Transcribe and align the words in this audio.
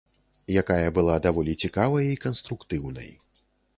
Якая 0.61 0.87
была 0.95 1.17
даволі 1.27 1.53
цікавай 1.67 2.09
і 2.13 2.19
канструктыўнай. 2.25 3.09